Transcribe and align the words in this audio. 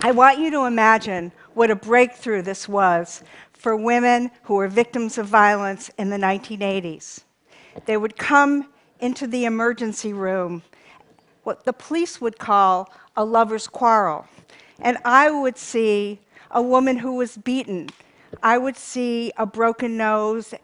I 0.00 0.12
want 0.12 0.38
you 0.38 0.52
to 0.52 0.64
imagine 0.64 1.32
what 1.54 1.72
a 1.72 1.76
breakthrough 1.76 2.42
this 2.42 2.68
was 2.68 3.24
for 3.52 3.74
women 3.74 4.30
who 4.44 4.54
were 4.54 4.68
victims 4.68 5.18
of 5.18 5.26
violence 5.26 5.90
in 5.98 6.08
the 6.08 6.16
1980s. 6.16 7.24
They 7.84 7.96
would 7.96 8.16
come 8.16 8.68
into 9.00 9.26
the 9.26 9.44
emergency 9.44 10.12
room, 10.12 10.62
what 11.42 11.64
the 11.64 11.72
police 11.72 12.20
would 12.20 12.38
call 12.38 12.92
a 13.16 13.24
lover's 13.24 13.66
quarrel. 13.66 14.24
And 14.78 14.98
I 15.04 15.32
would 15.32 15.58
see 15.58 16.20
a 16.52 16.62
woman 16.62 16.98
who 16.98 17.16
was 17.16 17.36
beaten. 17.36 17.88
I 18.40 18.56
would 18.56 18.76
see 18.76 19.32
a 19.36 19.46
broken 19.46 19.96
nose 19.96 20.54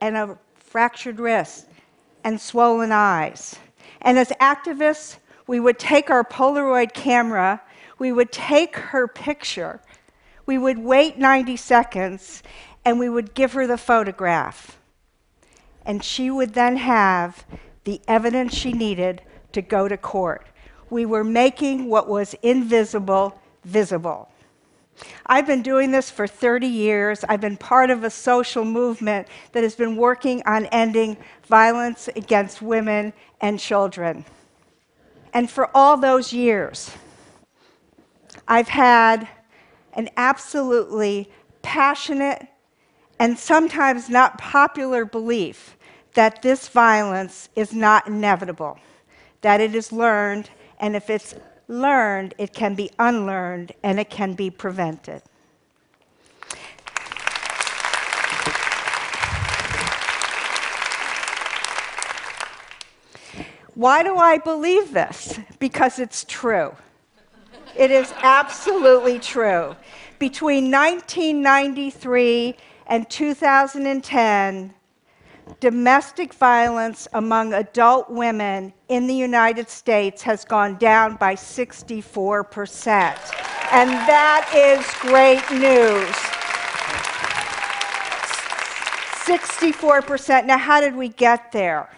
and 0.00 0.16
a 0.16 0.36
fractured 0.56 1.20
wrist 1.20 1.68
and 2.24 2.40
swollen 2.40 2.90
eyes. 2.90 3.54
And 4.00 4.18
as 4.18 4.30
activists, 4.40 5.18
we 5.46 5.60
would 5.60 5.78
take 5.78 6.10
our 6.10 6.24
Polaroid 6.24 6.92
camera, 6.92 7.62
we 8.02 8.10
would 8.10 8.32
take 8.32 8.74
her 8.74 9.06
picture, 9.06 9.80
we 10.44 10.58
would 10.58 10.76
wait 10.76 11.18
90 11.18 11.56
seconds, 11.56 12.42
and 12.84 12.98
we 12.98 13.08
would 13.08 13.32
give 13.32 13.52
her 13.52 13.64
the 13.64 13.78
photograph. 13.78 14.76
And 15.86 16.02
she 16.02 16.28
would 16.28 16.54
then 16.54 16.78
have 16.78 17.46
the 17.84 18.00
evidence 18.08 18.54
she 18.54 18.72
needed 18.72 19.22
to 19.52 19.62
go 19.62 19.86
to 19.86 19.96
court. 19.96 20.48
We 20.90 21.06
were 21.06 21.22
making 21.22 21.88
what 21.88 22.08
was 22.08 22.34
invisible 22.42 23.40
visible. 23.64 24.28
I've 25.24 25.46
been 25.46 25.62
doing 25.62 25.92
this 25.92 26.10
for 26.10 26.26
30 26.26 26.66
years. 26.66 27.24
I've 27.28 27.40
been 27.40 27.56
part 27.56 27.88
of 27.88 28.02
a 28.02 28.10
social 28.10 28.64
movement 28.64 29.28
that 29.52 29.62
has 29.62 29.76
been 29.76 29.94
working 29.94 30.42
on 30.44 30.66
ending 30.66 31.16
violence 31.46 32.08
against 32.16 32.62
women 32.62 33.12
and 33.40 33.60
children. 33.60 34.24
And 35.32 35.48
for 35.48 35.70
all 35.72 35.96
those 35.96 36.32
years, 36.32 36.90
I've 38.48 38.68
had 38.68 39.28
an 39.94 40.08
absolutely 40.16 41.30
passionate 41.62 42.46
and 43.18 43.38
sometimes 43.38 44.08
not 44.08 44.38
popular 44.38 45.04
belief 45.04 45.76
that 46.14 46.42
this 46.42 46.68
violence 46.68 47.48
is 47.54 47.72
not 47.72 48.06
inevitable, 48.06 48.78
that 49.42 49.60
it 49.60 49.74
is 49.74 49.92
learned, 49.92 50.50
and 50.80 50.96
if 50.96 51.08
it's 51.08 51.34
learned, 51.68 52.34
it 52.36 52.52
can 52.52 52.74
be 52.74 52.90
unlearned, 52.98 53.72
and 53.82 53.98
it 53.98 54.10
can 54.10 54.34
be 54.34 54.50
prevented. 54.50 55.22
Why 63.74 64.02
do 64.02 64.16
I 64.16 64.36
believe 64.38 64.92
this? 64.92 65.38
Because 65.58 65.98
it's 65.98 66.24
true. 66.24 66.76
It 67.76 67.90
is 67.90 68.12
absolutely 68.22 69.18
true. 69.18 69.74
Between 70.18 70.70
1993 70.70 72.56
and 72.86 73.08
2010, 73.08 74.74
domestic 75.60 76.34
violence 76.34 77.08
among 77.14 77.54
adult 77.54 78.10
women 78.10 78.72
in 78.88 79.06
the 79.06 79.14
United 79.14 79.68
States 79.68 80.22
has 80.22 80.44
gone 80.44 80.76
down 80.76 81.16
by 81.16 81.34
64%. 81.34 82.94
And 83.72 83.90
that 84.06 84.50
is 84.54 84.84
great 85.00 85.42
news. 85.58 86.14
64%. 89.24 90.46
Now, 90.46 90.58
how 90.58 90.80
did 90.80 90.94
we 90.94 91.08
get 91.08 91.52
there? 91.52 91.88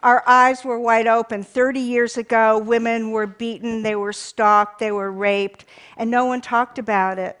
Our 0.00 0.22
eyes 0.26 0.64
were 0.64 0.78
wide 0.78 1.06
open. 1.06 1.42
30 1.42 1.80
years 1.80 2.16
ago, 2.16 2.58
women 2.58 3.10
were 3.10 3.26
beaten, 3.26 3.82
they 3.82 3.96
were 3.96 4.12
stalked, 4.12 4.78
they 4.78 4.92
were 4.92 5.10
raped, 5.10 5.64
and 5.96 6.10
no 6.10 6.26
one 6.26 6.40
talked 6.40 6.78
about 6.78 7.18
it. 7.18 7.40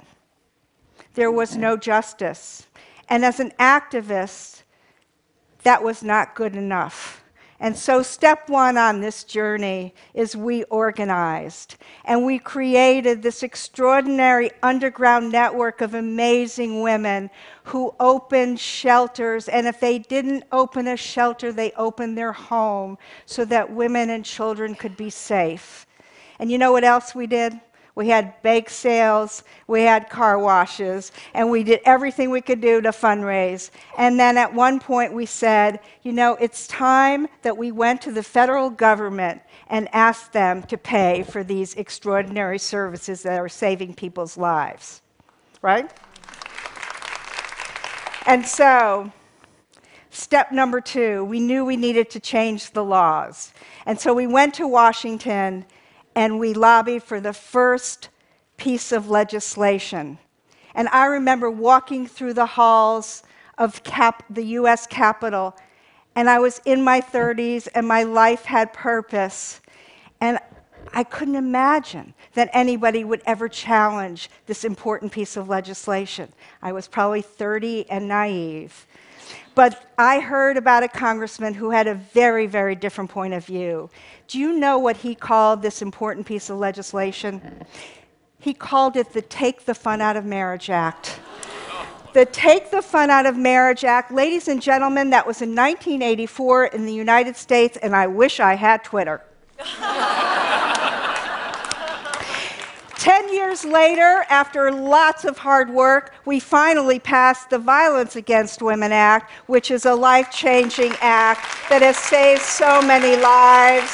There 1.14 1.30
was 1.30 1.56
no 1.56 1.76
justice. 1.76 2.66
And 3.08 3.24
as 3.24 3.40
an 3.40 3.52
activist, 3.58 4.62
that 5.62 5.82
was 5.82 6.02
not 6.02 6.34
good 6.34 6.56
enough. 6.56 7.22
And 7.58 7.74
so, 7.74 8.02
step 8.02 8.50
one 8.50 8.76
on 8.76 9.00
this 9.00 9.24
journey 9.24 9.94
is 10.12 10.36
we 10.36 10.64
organized 10.64 11.76
and 12.04 12.26
we 12.26 12.38
created 12.38 13.22
this 13.22 13.42
extraordinary 13.42 14.50
underground 14.62 15.32
network 15.32 15.80
of 15.80 15.94
amazing 15.94 16.82
women 16.82 17.30
who 17.64 17.94
opened 17.98 18.60
shelters. 18.60 19.48
And 19.48 19.66
if 19.66 19.80
they 19.80 19.98
didn't 19.98 20.44
open 20.52 20.86
a 20.86 20.98
shelter, 20.98 21.50
they 21.50 21.72
opened 21.72 22.18
their 22.18 22.32
home 22.32 22.98
so 23.24 23.46
that 23.46 23.72
women 23.72 24.10
and 24.10 24.22
children 24.22 24.74
could 24.74 24.96
be 24.96 25.08
safe. 25.08 25.86
And 26.38 26.50
you 26.50 26.58
know 26.58 26.72
what 26.72 26.84
else 26.84 27.14
we 27.14 27.26
did? 27.26 27.58
We 27.96 28.10
had 28.10 28.40
bake 28.42 28.68
sales, 28.68 29.42
we 29.66 29.82
had 29.82 30.10
car 30.10 30.38
washes, 30.38 31.12
and 31.32 31.50
we 31.50 31.64
did 31.64 31.80
everything 31.86 32.30
we 32.30 32.42
could 32.42 32.60
do 32.60 32.82
to 32.82 32.90
fundraise. 32.90 33.70
And 33.96 34.20
then 34.20 34.36
at 34.36 34.52
one 34.52 34.78
point 34.78 35.14
we 35.14 35.24
said, 35.24 35.80
you 36.02 36.12
know, 36.12 36.34
it's 36.34 36.66
time 36.66 37.26
that 37.40 37.56
we 37.56 37.72
went 37.72 38.02
to 38.02 38.12
the 38.12 38.22
federal 38.22 38.68
government 38.68 39.40
and 39.68 39.88
asked 39.94 40.34
them 40.34 40.62
to 40.64 40.76
pay 40.76 41.22
for 41.22 41.42
these 41.42 41.74
extraordinary 41.74 42.58
services 42.58 43.22
that 43.22 43.40
are 43.40 43.48
saving 43.48 43.94
people's 43.94 44.36
lives. 44.36 45.00
Right? 45.62 45.90
And 48.26 48.46
so, 48.46 49.10
step 50.10 50.52
number 50.52 50.82
two, 50.82 51.24
we 51.24 51.40
knew 51.40 51.64
we 51.64 51.76
needed 51.76 52.10
to 52.10 52.20
change 52.20 52.72
the 52.72 52.84
laws. 52.84 53.54
And 53.86 53.98
so 53.98 54.12
we 54.12 54.26
went 54.26 54.52
to 54.54 54.68
Washington 54.68 55.64
and 56.16 56.40
we 56.40 56.54
lobbied 56.54 57.02
for 57.02 57.20
the 57.20 57.34
first 57.34 58.08
piece 58.56 58.90
of 58.90 59.10
legislation. 59.10 60.18
And 60.74 60.88
I 60.88 61.06
remember 61.06 61.50
walking 61.50 62.06
through 62.06 62.32
the 62.32 62.46
halls 62.46 63.22
of 63.58 63.84
Cap- 63.84 64.24
the 64.30 64.44
US 64.44 64.86
Capitol, 64.86 65.54
and 66.14 66.28
I 66.30 66.38
was 66.38 66.62
in 66.64 66.82
my 66.82 67.02
30s, 67.02 67.68
and 67.74 67.86
my 67.86 68.02
life 68.02 68.46
had 68.46 68.72
purpose. 68.72 69.60
And 70.20 70.38
I 70.94 71.04
couldn't 71.04 71.36
imagine 71.36 72.14
that 72.32 72.48
anybody 72.54 73.04
would 73.04 73.22
ever 73.26 73.48
challenge 73.48 74.30
this 74.46 74.64
important 74.64 75.12
piece 75.12 75.36
of 75.36 75.50
legislation. 75.50 76.32
I 76.62 76.72
was 76.72 76.88
probably 76.88 77.20
30 77.20 77.90
and 77.90 78.08
naive. 78.08 78.86
But 79.54 79.90
I 79.96 80.20
heard 80.20 80.56
about 80.56 80.82
a 80.82 80.88
congressman 80.88 81.54
who 81.54 81.70
had 81.70 81.86
a 81.86 81.94
very, 81.94 82.46
very 82.46 82.74
different 82.74 83.10
point 83.10 83.34
of 83.34 83.44
view. 83.44 83.90
Do 84.28 84.38
you 84.38 84.52
know 84.58 84.78
what 84.78 84.98
he 84.98 85.14
called 85.14 85.62
this 85.62 85.82
important 85.82 86.26
piece 86.26 86.50
of 86.50 86.58
legislation? 86.58 87.64
He 88.38 88.52
called 88.52 88.96
it 88.96 89.12
the 89.12 89.22
Take 89.22 89.64
the 89.64 89.74
Fun 89.74 90.00
Out 90.00 90.16
of 90.16 90.24
Marriage 90.24 90.70
Act. 90.70 91.20
The 92.12 92.24
Take 92.26 92.70
the 92.70 92.82
Fun 92.82 93.10
Out 93.10 93.26
of 93.26 93.36
Marriage 93.36 93.84
Act, 93.84 94.10
ladies 94.10 94.48
and 94.48 94.62
gentlemen, 94.62 95.10
that 95.10 95.26
was 95.26 95.42
in 95.42 95.50
1984 95.50 96.66
in 96.66 96.86
the 96.86 96.94
United 96.94 97.36
States, 97.36 97.76
and 97.78 97.94
I 97.94 98.06
wish 98.06 98.40
I 98.40 98.54
had 98.54 98.84
Twitter. 98.84 99.22
years 103.46 103.64
later, 103.64 104.24
after 104.28 104.72
lots 104.72 105.24
of 105.24 105.38
hard 105.38 105.70
work, 105.70 106.12
we 106.24 106.40
finally 106.40 106.98
passed 106.98 107.48
the 107.48 107.58
Violence 107.58 108.16
Against 108.16 108.60
Women 108.60 108.90
Act, 108.90 109.30
which 109.46 109.70
is 109.70 109.86
a 109.86 109.94
life 109.94 110.32
changing 110.32 110.92
act 111.00 111.46
that 111.68 111.80
has 111.80 111.96
saved 111.96 112.42
so 112.42 112.82
many 112.82 113.14
lives. 113.16 113.92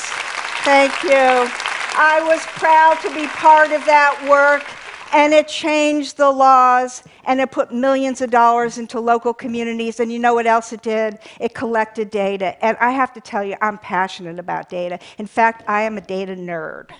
Thank 0.64 0.94
you. 1.02 1.50
I 1.94 2.24
was 2.26 2.40
proud 2.46 2.94
to 3.02 3.14
be 3.14 3.26
part 3.26 3.72
of 3.72 3.84
that 3.84 4.16
work, 4.26 4.64
and 5.12 5.34
it 5.34 5.48
changed 5.48 6.16
the 6.16 6.30
laws 6.30 7.02
and 7.26 7.38
it 7.38 7.50
put 7.50 7.72
millions 7.72 8.22
of 8.22 8.31
dollars 8.31 8.78
into 8.78 9.00
local 9.00 9.34
communities. 9.34 10.00
And 10.00 10.10
you 10.10 10.19
know 10.19 10.32
what 10.32 10.46
else 10.46 10.72
it 10.72 10.81
did? 10.81 11.19
It 11.38 11.54
collected 11.54 12.08
data. 12.08 12.56
And 12.64 12.78
I 12.78 12.90
have 12.90 13.12
to 13.12 13.20
tell 13.20 13.44
you, 13.44 13.56
I'm 13.60 13.76
passionate 13.76 14.38
about 14.38 14.70
data. 14.70 14.99
In 15.19 15.26
fact, 15.26 15.62
I 15.69 15.82
am 15.82 15.99
a 15.99 16.00
data 16.00 16.34
nerd. 16.34 16.90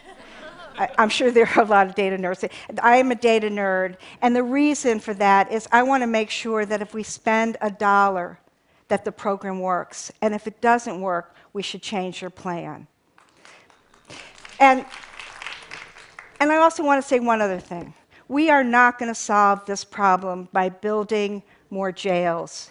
I, 0.79 0.89
am 0.99 1.09
sure 1.09 1.31
there 1.31 1.49
are 1.57 1.63
a 1.63 1.67
lot 1.67 1.87
of 1.87 1.95
data 1.95 2.17
nerds. 2.17 2.49
I 2.83 2.97
am 2.97 3.11
a 3.11 3.15
data 3.15 3.49
nerd, 3.49 3.97
and 4.21 4.35
the 4.35 4.43
reason 4.43 5.01
for 5.01 5.15
that 5.15 5.53
is 5.53 5.69
I 5.73 5.83
want 5.83 6.03
to 6.03 6.07
make 6.07 6.31
sure 6.31 6.65
that 6.65 6.83
if 6.83 6.95
we 6.95 7.03
spend 7.03 7.57
a 7.61 7.71
dollar, 7.71 8.39
that 8.89 9.05
the 9.05 9.13
program 9.13 9.61
works, 9.61 10.13
and 10.21 10.35
if 10.35 10.47
it 10.47 10.61
doesn't 10.61 11.01
work, 11.01 11.35
we 11.53 11.63
should 11.63 11.83
change 11.83 12.21
your 12.21 12.31
plan. 12.31 12.87
And, 14.61 14.85
and 16.41 16.53
I 16.53 16.57
also 16.57 16.85
want 16.85 17.03
to 17.03 17.09
say 17.09 17.21
one 17.21 17.41
other 17.41 17.61
thing. 17.61 17.95
We 18.29 18.51
are 18.51 18.65
not 18.65 18.99
going 18.99 19.11
to 19.11 19.15
solve 19.15 19.67
this 19.67 19.85
problem 19.85 20.49
by 20.53 20.69
building 20.69 21.43
more 21.71 21.93
jails 21.93 22.71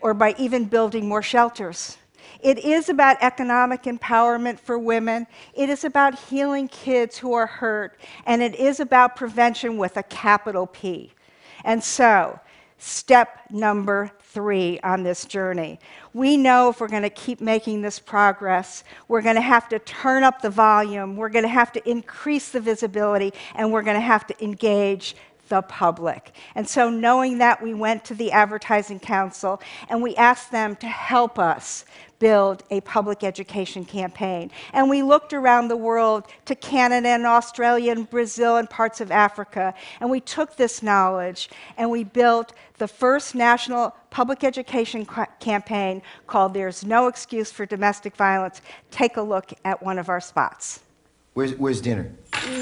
or 0.00 0.14
by 0.14 0.34
even 0.38 0.64
building 0.64 1.08
more 1.08 1.22
shelters. 1.22 1.98
It 2.42 2.58
is 2.58 2.88
about 2.88 3.16
economic 3.20 3.82
empowerment 3.84 4.58
for 4.58 4.78
women. 4.78 5.26
It 5.54 5.68
is 5.68 5.84
about 5.84 6.18
healing 6.18 6.68
kids 6.68 7.18
who 7.18 7.32
are 7.32 7.46
hurt. 7.46 7.98
And 8.26 8.42
it 8.42 8.54
is 8.54 8.80
about 8.80 9.16
prevention 9.16 9.76
with 9.78 9.96
a 9.96 10.02
capital 10.02 10.66
P. 10.66 11.12
And 11.64 11.82
so, 11.82 12.40
step 12.78 13.40
number 13.50 14.10
three 14.20 14.80
on 14.80 15.02
this 15.02 15.24
journey. 15.24 15.78
We 16.14 16.36
know 16.36 16.70
if 16.70 16.80
we're 16.80 16.88
going 16.88 17.02
to 17.02 17.10
keep 17.10 17.40
making 17.40 17.82
this 17.82 17.98
progress, 17.98 18.84
we're 19.08 19.22
going 19.22 19.36
to 19.36 19.42
have 19.42 19.68
to 19.68 19.78
turn 19.80 20.22
up 20.22 20.40
the 20.40 20.50
volume, 20.50 21.16
we're 21.16 21.28
going 21.28 21.44
to 21.44 21.48
have 21.48 21.72
to 21.72 21.90
increase 21.90 22.50
the 22.50 22.60
visibility, 22.60 23.32
and 23.54 23.70
we're 23.70 23.82
going 23.82 23.96
to 23.96 24.00
have 24.00 24.26
to 24.28 24.44
engage 24.44 25.16
the 25.50 25.60
public. 25.62 26.32
And 26.54 26.66
so, 26.66 26.88
knowing 26.88 27.38
that, 27.38 27.62
we 27.62 27.74
went 27.74 28.04
to 28.06 28.14
the 28.14 28.32
Advertising 28.32 29.00
Council 29.00 29.60
and 29.90 30.02
we 30.02 30.16
asked 30.16 30.50
them 30.50 30.76
to 30.76 30.86
help 30.86 31.38
us 31.38 31.84
build 32.20 32.62
a 32.70 32.80
public 32.82 33.24
education 33.24 33.84
campaign. 33.84 34.50
And 34.72 34.88
we 34.88 35.02
looked 35.02 35.32
around 35.32 35.68
the 35.68 35.76
world 35.76 36.26
to 36.44 36.54
Canada 36.54 37.08
and 37.08 37.26
Australia 37.26 37.90
and 37.92 38.08
Brazil 38.08 38.56
and 38.58 38.70
parts 38.70 39.00
of 39.00 39.10
Africa. 39.10 39.74
And 40.00 40.08
we 40.08 40.20
took 40.20 40.56
this 40.56 40.82
knowledge 40.82 41.50
and 41.76 41.90
we 41.90 42.04
built 42.04 42.52
the 42.78 42.86
first 42.86 43.34
national 43.34 43.96
public 44.10 44.44
education 44.44 45.06
campaign 45.40 46.02
called 46.26 46.54
There's 46.54 46.84
No 46.84 47.08
Excuse 47.08 47.50
for 47.50 47.66
Domestic 47.66 48.14
Violence. 48.16 48.60
Take 48.90 49.16
a 49.16 49.22
look 49.22 49.52
at 49.64 49.82
one 49.82 49.98
of 49.98 50.08
our 50.08 50.20
spots. 50.20 50.80
Where's, 51.34 51.54
where's 51.56 51.80
dinner? 51.80 52.12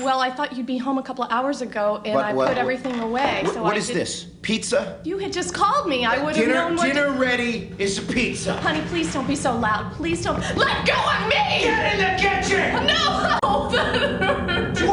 Well, 0.02 0.20
I 0.20 0.30
thought 0.30 0.56
you'd 0.56 0.66
be 0.66 0.78
home 0.78 0.98
a 0.98 1.02
couple 1.02 1.24
of 1.24 1.30
hours 1.32 1.62
ago, 1.62 2.00
and 2.04 2.14
What- 2.14 2.24
I 2.24 2.32
what- 2.32 2.48
put 2.48 2.58
everything 2.58 2.98
away. 3.00 3.40
What- 3.44 3.54
so 3.54 3.62
what 3.62 3.74
I 3.74 3.78
is 3.78 3.86
did- 3.88 3.96
this? 3.96 4.24
Pizza? 4.42 4.98
You 5.04 5.18
had 5.18 5.32
just 5.32 5.52
called 5.52 5.88
me. 5.88 6.04
I 6.06 6.18
would 6.22 6.34
have 6.36 6.44
Dinner, 6.46 6.54
known 6.54 6.76
what. 6.76 6.86
dinner 6.86 7.10
ready 7.10 7.70
is 7.78 7.98
pizza. 8.00 8.54
Honey, 8.60 8.80
please 8.88 9.12
don't 9.12 9.26
be 9.26 9.36
so 9.36 9.52
loud. 9.54 9.92
Please 9.92 10.22
don't. 10.22 10.40
Let 10.56 10.86
go 10.86 10.94
of 10.94 11.28
me! 11.28 11.60
Get 11.62 11.94
in 11.94 11.98
the 12.00 12.14
kitchen! 12.22 12.86
No! 12.86 13.38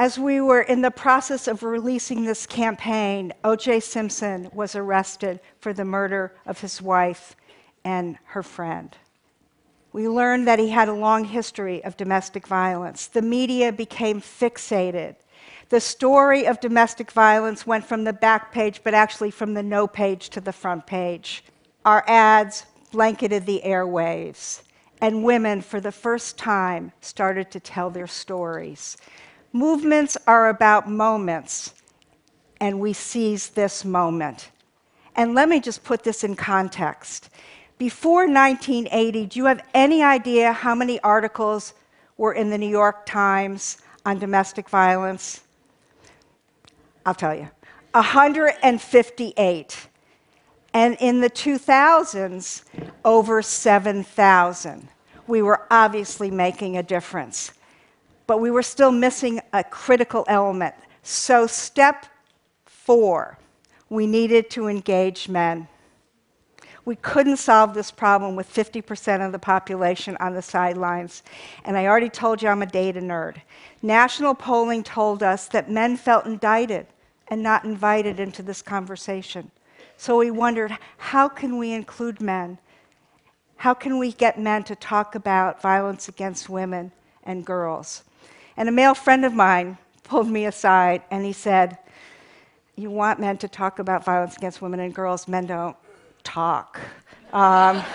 As 0.00 0.18
we 0.18 0.40
were 0.40 0.62
in 0.62 0.80
the 0.80 0.90
process 0.90 1.46
of 1.46 1.62
releasing 1.62 2.24
this 2.24 2.46
campaign, 2.46 3.34
O.J. 3.44 3.80
Simpson 3.80 4.48
was 4.54 4.74
arrested 4.74 5.40
for 5.58 5.74
the 5.74 5.84
murder 5.84 6.32
of 6.46 6.58
his 6.58 6.80
wife 6.80 7.36
and 7.84 8.16
her 8.28 8.42
friend. 8.42 8.96
We 9.92 10.08
learned 10.08 10.48
that 10.48 10.58
he 10.58 10.70
had 10.70 10.88
a 10.88 10.94
long 10.94 11.24
history 11.24 11.84
of 11.84 11.98
domestic 11.98 12.46
violence. 12.46 13.08
The 13.08 13.20
media 13.20 13.72
became 13.72 14.22
fixated. 14.22 15.16
The 15.68 15.80
story 15.80 16.46
of 16.46 16.60
domestic 16.60 17.10
violence 17.10 17.66
went 17.66 17.84
from 17.84 18.04
the 18.04 18.14
back 18.14 18.52
page, 18.52 18.80
but 18.82 18.94
actually 18.94 19.30
from 19.30 19.52
the 19.52 19.62
no 19.62 19.86
page 19.86 20.30
to 20.30 20.40
the 20.40 20.50
front 20.50 20.86
page. 20.86 21.44
Our 21.84 22.04
ads 22.06 22.64
blanketed 22.90 23.44
the 23.44 23.60
airwaves, 23.66 24.62
and 25.02 25.24
women, 25.24 25.60
for 25.60 25.78
the 25.78 25.92
first 25.92 26.38
time, 26.38 26.92
started 27.02 27.50
to 27.50 27.60
tell 27.60 27.90
their 27.90 28.06
stories. 28.06 28.96
Movements 29.52 30.16
are 30.26 30.48
about 30.48 30.88
moments, 30.88 31.74
and 32.60 32.78
we 32.78 32.92
seize 32.92 33.48
this 33.48 33.84
moment. 33.84 34.50
And 35.16 35.34
let 35.34 35.48
me 35.48 35.58
just 35.58 35.82
put 35.82 36.04
this 36.04 36.22
in 36.22 36.36
context. 36.36 37.30
Before 37.76 38.28
1980, 38.28 39.26
do 39.26 39.38
you 39.38 39.46
have 39.46 39.64
any 39.74 40.02
idea 40.04 40.52
how 40.52 40.74
many 40.74 41.00
articles 41.00 41.74
were 42.16 42.32
in 42.32 42.50
the 42.50 42.58
New 42.58 42.68
York 42.68 43.06
Times 43.06 43.78
on 44.06 44.18
domestic 44.18 44.68
violence? 44.68 45.40
I'll 47.04 47.14
tell 47.14 47.34
you 47.34 47.48
158. 47.92 49.88
And 50.72 50.96
in 51.00 51.20
the 51.20 51.30
2000s, 51.30 52.62
over 53.04 53.42
7,000. 53.42 54.88
We 55.26 55.42
were 55.42 55.66
obviously 55.70 56.30
making 56.30 56.76
a 56.76 56.82
difference 56.82 57.52
but 58.30 58.40
we 58.40 58.52
were 58.52 58.62
still 58.62 58.92
missing 58.92 59.40
a 59.52 59.64
critical 59.64 60.24
element. 60.28 60.72
So, 61.02 61.48
step 61.48 62.06
four, 62.64 63.36
we 63.88 64.06
needed 64.06 64.50
to 64.50 64.68
engage 64.68 65.28
men. 65.28 65.66
We 66.84 66.94
couldn't 66.94 67.38
solve 67.38 67.74
this 67.74 67.90
problem 67.90 68.36
with 68.36 68.48
50% 68.48 69.26
of 69.26 69.32
the 69.32 69.40
population 69.40 70.16
on 70.20 70.34
the 70.34 70.42
sidelines. 70.42 71.24
And 71.64 71.76
I 71.76 71.86
already 71.86 72.08
told 72.08 72.40
you 72.40 72.48
I'm 72.48 72.62
a 72.62 72.66
data 72.66 73.00
nerd. 73.00 73.38
National 73.82 74.36
polling 74.36 74.84
told 74.84 75.24
us 75.24 75.48
that 75.48 75.68
men 75.68 75.96
felt 75.96 76.24
indicted 76.24 76.86
and 77.26 77.42
not 77.42 77.64
invited 77.64 78.20
into 78.20 78.44
this 78.44 78.62
conversation. 78.62 79.50
So 79.96 80.18
we 80.18 80.30
wondered 80.30 80.78
how 80.98 81.28
can 81.28 81.58
we 81.58 81.72
include 81.72 82.20
men? 82.20 82.58
How 83.56 83.74
can 83.74 83.98
we 83.98 84.12
get 84.12 84.38
men 84.38 84.62
to 84.62 84.76
talk 84.76 85.16
about 85.16 85.60
violence 85.60 86.06
against 86.06 86.48
women 86.48 86.92
and 87.24 87.44
girls? 87.44 88.04
And 88.56 88.68
a 88.68 88.72
male 88.72 88.94
friend 88.94 89.24
of 89.24 89.32
mine 89.32 89.78
pulled 90.04 90.28
me 90.28 90.46
aside 90.46 91.02
and 91.10 91.24
he 91.24 91.32
said, 91.32 91.78
You 92.76 92.90
want 92.90 93.20
men 93.20 93.38
to 93.38 93.48
talk 93.48 93.78
about 93.78 94.04
violence 94.04 94.36
against 94.36 94.60
women 94.60 94.80
and 94.80 94.94
girls, 94.94 95.28
men 95.28 95.46
don't 95.46 95.76
talk. 96.24 96.80
Um, 97.32 97.82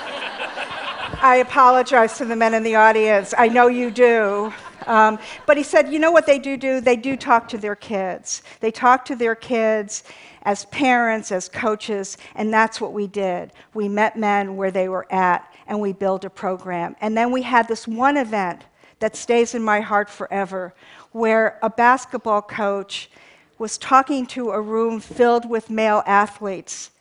I 1.22 1.38
apologize 1.46 2.18
to 2.18 2.26
the 2.26 2.36
men 2.36 2.54
in 2.54 2.64
the 2.64 2.76
audience. 2.76 3.34
I 3.38 3.48
know 3.48 3.68
you 3.68 3.92
do. 3.92 4.54
Um, 4.88 5.20
but 5.46 5.58
he 5.58 5.64
said, 5.64 5.92
you 5.92 6.00
know 6.00 6.12
what 6.12 6.26
they 6.26 6.40
do 6.40 6.58
do? 6.58 6.82
They 6.82 6.96
do 6.96 7.16
talk 7.16 7.48
to 7.50 7.58
their 7.58 7.76
kids. 7.76 8.44
They 8.60 8.72
talk 8.72 9.06
to 9.06 9.16
their 9.16 9.36
kids 9.36 10.04
as 10.44 10.66
parents, 10.66 11.32
as 11.32 11.50
coaches, 11.50 12.18
and 12.36 12.54
that's 12.54 12.80
what 12.80 12.94
we 12.94 13.08
did. 13.08 13.52
We 13.74 13.90
met 13.90 14.16
men 14.16 14.56
where 14.56 14.72
they 14.72 14.90
were 14.90 15.12
at, 15.12 15.52
and 15.68 15.82
we 15.82 15.92
built 15.92 16.24
a 16.24 16.30
program. 16.30 16.96
And 17.02 17.18
then 17.18 17.32
we 17.32 17.42
had 17.42 17.68
this 17.68 17.88
one 17.88 18.18
event 18.18 18.64
that 19.00 19.16
stays 19.16 19.54
in 19.54 19.64
my 19.64 19.82
heart 19.82 20.10
forever, 20.10 20.74
where 21.12 21.60
a 21.62 21.70
basketball 21.70 22.42
coach 22.42 23.10
was 23.58 23.78
talking 23.78 24.26
to 24.26 24.52
a 24.52 24.62
room 24.62 25.00
filled 25.00 25.50
with 25.50 25.70
male 25.70 26.04
athletes 26.06 26.92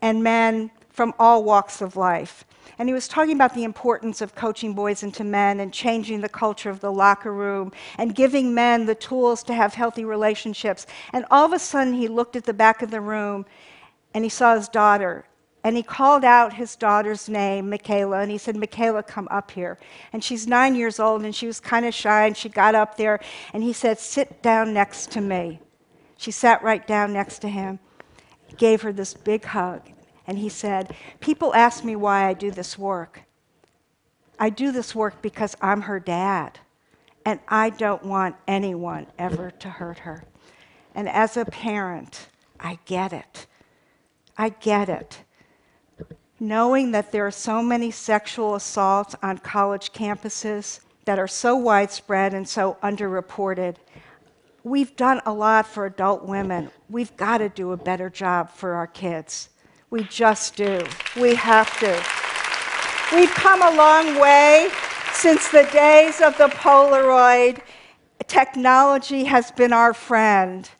and 0.00 0.22
men 0.22 0.70
from 0.88 1.12
all 1.18 1.44
walks 1.44 1.80
of 1.80 1.96
life. 1.96 2.44
And 2.78 2.88
he 2.88 2.94
was 2.94 3.08
talking 3.08 3.34
about 3.34 3.54
the 3.54 3.64
importance 3.64 4.22
of 4.22 4.34
coaching 4.34 4.72
boys 4.72 5.02
into 5.02 5.22
men 5.22 5.60
and 5.60 5.72
changing 5.72 6.22
the 6.22 6.28
culture 6.30 6.70
of 6.70 6.80
the 6.80 6.90
locker 6.90 7.32
room 7.32 7.72
and 7.98 8.14
giving 8.14 8.54
men 8.54 8.86
the 8.86 8.94
tools 8.94 9.42
to 9.44 9.54
have 9.54 9.74
healthy 9.74 10.04
relationships. 10.04 10.86
And 11.12 11.26
all 11.30 11.44
of 11.44 11.52
a 11.52 11.58
sudden, 11.58 11.92
he 11.92 12.08
looked 12.08 12.36
at 12.36 12.44
the 12.44 12.54
back 12.54 12.80
of 12.80 12.90
the 12.90 13.00
room 13.02 13.44
and 14.14 14.24
he 14.24 14.30
saw 14.30 14.56
his 14.56 14.68
daughter 14.68 15.26
and 15.62 15.76
he 15.76 15.82
called 15.82 16.24
out 16.24 16.54
his 16.54 16.74
daughter's 16.74 17.28
name, 17.28 17.68
Michaela, 17.68 18.20
and 18.20 18.30
he 18.30 18.38
said, 18.38 18.56
Michaela, 18.56 19.02
come 19.02 19.28
up 19.30 19.50
here. 19.50 19.78
And 20.12 20.24
she's 20.24 20.46
nine 20.46 20.74
years 20.74 20.98
old, 20.98 21.22
and 21.22 21.34
she 21.34 21.46
was 21.46 21.60
kind 21.60 21.84
of 21.84 21.92
shy, 21.92 22.26
and 22.26 22.36
she 22.36 22.48
got 22.48 22.74
up 22.74 22.96
there, 22.96 23.20
and 23.52 23.62
he 23.62 23.72
said, 23.72 23.98
Sit 23.98 24.42
down 24.42 24.72
next 24.72 25.10
to 25.12 25.20
me. 25.20 25.60
She 26.16 26.30
sat 26.30 26.62
right 26.62 26.86
down 26.86 27.12
next 27.12 27.40
to 27.40 27.48
him, 27.48 27.78
gave 28.56 28.82
her 28.82 28.92
this 28.92 29.12
big 29.12 29.44
hug, 29.44 29.82
and 30.26 30.38
he 30.38 30.48
said, 30.48 30.94
People 31.20 31.54
ask 31.54 31.84
me 31.84 31.94
why 31.94 32.26
I 32.26 32.32
do 32.32 32.50
this 32.50 32.78
work. 32.78 33.22
I 34.38 34.48
do 34.48 34.72
this 34.72 34.94
work 34.94 35.20
because 35.20 35.54
I'm 35.60 35.82
her 35.82 36.00
dad, 36.00 36.58
and 37.26 37.38
I 37.48 37.68
don't 37.68 38.04
want 38.04 38.36
anyone 38.48 39.08
ever 39.18 39.50
to 39.50 39.68
hurt 39.68 39.98
her. 40.00 40.24
And 40.94 41.06
as 41.06 41.36
a 41.36 41.44
parent, 41.44 42.28
I 42.58 42.78
get 42.86 43.12
it. 43.12 43.46
I 44.38 44.48
get 44.48 44.88
it 44.88 45.22
knowing 46.40 46.90
that 46.92 47.12
there 47.12 47.26
are 47.26 47.30
so 47.30 47.62
many 47.62 47.90
sexual 47.90 48.54
assaults 48.54 49.14
on 49.22 49.36
college 49.38 49.92
campuses 49.92 50.80
that 51.04 51.18
are 51.18 51.28
so 51.28 51.54
widespread 51.54 52.32
and 52.32 52.48
so 52.48 52.78
underreported, 52.82 53.76
we've 54.64 54.96
done 54.96 55.20
a 55.26 55.32
lot 55.32 55.66
for 55.66 55.84
adult 55.84 56.24
women. 56.24 56.70
We've 56.88 57.14
got 57.16 57.38
to 57.38 57.50
do 57.50 57.72
a 57.72 57.76
better 57.76 58.08
job 58.08 58.50
for 58.50 58.72
our 58.72 58.86
kids. 58.86 59.50
We 59.90 60.04
just 60.04 60.56
do. 60.56 60.84
We 61.20 61.34
have 61.34 61.78
to. 61.80 62.02
We've 63.14 63.30
come 63.30 63.60
a 63.60 63.76
long 63.76 64.18
way 64.20 64.70
since 65.12 65.48
the 65.50 65.68
days 65.72 66.20
of 66.20 66.38
the 66.38 66.48
Polaroid. 66.48 67.60
Technology 68.26 69.24
has 69.24 69.50
been 69.50 69.72
our 69.72 69.92
friend. 69.92 70.70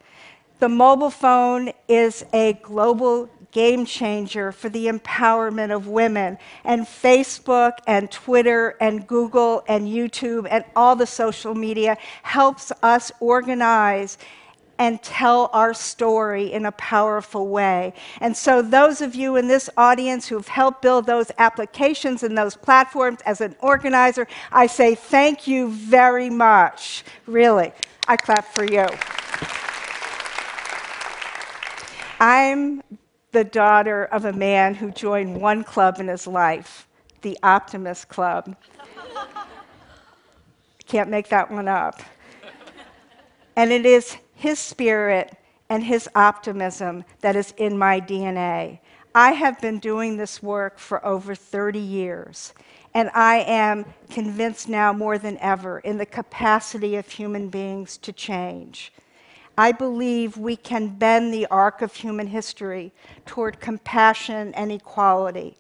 The 0.61 0.69
mobile 0.69 1.11
phone 1.11 1.73
is 1.89 2.25
a 2.33 2.53
global 2.63 3.29
game 3.53 3.85
changer 3.85 4.53
for 4.53 4.69
the 4.69 4.87
empowerment 4.87 5.75
of 5.75 5.87
women. 5.87 6.39
And 6.65 6.83
Facebook 6.83 7.79
and 7.87 8.11
Twitter 8.11 8.77
and 8.81 9.07
Google 9.07 9.65
and 9.69 9.89
YouTube 9.89 10.47
and 10.51 10.65
all 10.77 10.97
the 10.97 11.07
social 11.07 11.55
media 11.55 11.99
helps 12.23 12.73
us 12.83 13.13
organize 13.21 14.19
and 14.81 15.01
tell 15.03 15.51
our 15.53 15.75
story 15.75 16.51
in 16.53 16.65
a 16.65 16.73
powerful 16.73 17.49
way. 17.49 17.93
And 18.23 18.35
so, 18.35 18.63
those 18.63 19.03
of 19.03 19.15
you 19.15 19.37
in 19.37 19.47
this 19.47 19.69
audience 19.77 20.27
who've 20.27 20.49
helped 20.49 20.81
build 20.81 21.05
those 21.05 21.31
applications 21.37 22.23
and 22.23 22.37
those 22.37 22.57
platforms 22.57 23.21
as 23.27 23.43
an 23.43 23.55
organizer, 23.61 24.27
I 24.51 24.67
say 24.67 24.95
thank 24.95 25.47
you 25.47 25.69
very 25.69 26.31
much. 26.31 27.05
Really, 27.27 27.73
I 28.09 28.17
clap 28.17 28.47
for 28.55 28.65
you. 28.65 28.87
I'm 32.19 32.83
the 33.33 33.45
daughter 33.45 34.05
of 34.05 34.25
a 34.25 34.33
man 34.33 34.75
who 34.75 34.91
joined 34.91 35.41
one 35.41 35.65
club 35.65 36.01
in 36.01 36.09
his 36.09 36.27
life 36.27 36.87
the 37.23 37.39
Optimist 37.43 38.09
Club. 38.09 38.57
Can't 40.87 41.11
make 41.11 41.29
that 41.29 41.51
one 41.51 41.69
up. 41.69 42.01
And 43.57 43.71
it 43.71 43.85
is 43.85 44.17
his 44.35 44.59
spirit 44.59 45.37
and 45.69 45.85
his 45.85 46.09
optimism 46.15 47.05
that 47.21 47.37
is 47.37 47.53
in 47.59 47.77
my 47.77 48.01
DNA. 48.01 48.81
I 49.15 49.33
have 49.33 49.61
been 49.61 49.79
doing 49.79 50.17
this 50.17 50.43
work 50.43 50.79
for 50.79 51.05
over 51.05 51.35
30 51.35 51.79
years, 51.79 52.55
and 52.95 53.11
I 53.13 53.41
am 53.41 53.85
convinced 54.09 54.69
now 54.69 54.93
more 54.93 55.19
than 55.19 55.37
ever 55.39 55.81
in 55.81 55.99
the 55.99 56.07
capacity 56.07 56.97
of 56.97 57.09
human 57.09 57.49
beings 57.51 57.99
to 57.99 58.13
change. 58.13 58.93
I 59.57 59.73
believe 59.73 60.37
we 60.37 60.57
can 60.57 60.89
bend 60.89 61.33
the 61.33 61.47
arc 61.47 61.83
of 61.83 61.95
human 61.95 62.29
history 62.29 62.93
toward 63.27 63.61
compassion 63.61 64.55
and 64.55 64.73
equality. 64.73 65.57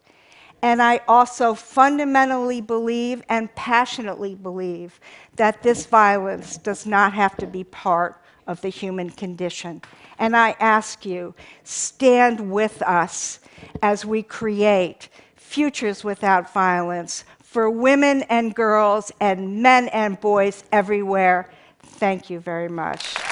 And 0.62 0.82
I 0.82 1.00
also 1.08 1.54
fundamentally 1.54 2.60
believe 2.60 3.22
and 3.28 3.54
passionately 3.54 4.34
believe 4.34 5.00
that 5.36 5.62
this 5.62 5.86
violence 5.86 6.58
does 6.58 6.86
not 6.86 7.14
have 7.14 7.36
to 7.38 7.46
be 7.46 7.64
part 7.64 8.20
of 8.46 8.60
the 8.60 8.68
human 8.68 9.10
condition. 9.10 9.80
And 10.18 10.36
I 10.36 10.56
ask 10.60 11.06
you, 11.06 11.34
stand 11.64 12.50
with 12.50 12.82
us 12.82 13.40
as 13.82 14.04
we 14.04 14.22
create 14.22 15.08
futures 15.36 16.04
without 16.04 16.52
violence 16.52 17.24
for 17.42 17.70
women 17.70 18.22
and 18.24 18.54
girls 18.54 19.10
and 19.20 19.62
men 19.62 19.88
and 19.88 20.20
boys 20.20 20.62
everywhere. 20.70 21.50
Thank 21.80 22.28
you 22.28 22.38
very 22.38 22.68
much. 22.68 23.29